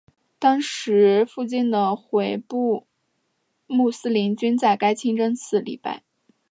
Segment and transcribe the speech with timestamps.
[0.39, 2.87] 当时附近的回部
[3.67, 6.03] 穆斯林均在该清真寺礼拜。